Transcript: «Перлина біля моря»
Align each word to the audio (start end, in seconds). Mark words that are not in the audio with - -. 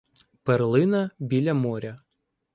«Перлина 0.43 1.09
біля 1.19 1.53
моря» 1.53 2.01